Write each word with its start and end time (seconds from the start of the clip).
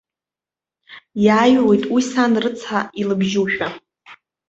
Иааҩуеит 1.25 1.83
уи 1.93 2.01
сан 2.11 2.33
рыцҳа 2.43 2.79
илыбжьушәа. 3.01 3.67